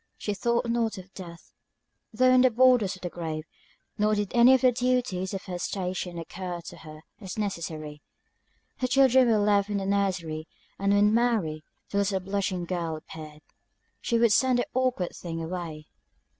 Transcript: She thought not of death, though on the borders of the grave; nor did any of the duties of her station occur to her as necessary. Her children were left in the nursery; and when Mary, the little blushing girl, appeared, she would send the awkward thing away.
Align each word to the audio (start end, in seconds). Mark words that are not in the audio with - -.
She 0.17 0.33
thought 0.33 0.65
not 0.67 0.97
of 0.97 1.13
death, 1.13 1.51
though 2.11 2.33
on 2.33 2.41
the 2.41 2.49
borders 2.49 2.95
of 2.95 3.03
the 3.03 3.09
grave; 3.11 3.43
nor 3.99 4.15
did 4.15 4.33
any 4.33 4.55
of 4.55 4.61
the 4.61 4.71
duties 4.71 5.31
of 5.31 5.43
her 5.43 5.59
station 5.59 6.17
occur 6.17 6.59
to 6.61 6.77
her 6.77 7.01
as 7.19 7.37
necessary. 7.37 8.01
Her 8.77 8.87
children 8.87 9.27
were 9.29 9.37
left 9.37 9.69
in 9.69 9.77
the 9.77 9.85
nursery; 9.85 10.47
and 10.79 10.91
when 10.91 11.13
Mary, 11.13 11.63
the 11.91 11.99
little 11.99 12.19
blushing 12.19 12.65
girl, 12.65 12.95
appeared, 12.95 13.43
she 14.01 14.17
would 14.17 14.31
send 14.33 14.57
the 14.57 14.65
awkward 14.73 15.15
thing 15.15 15.39
away. 15.39 15.85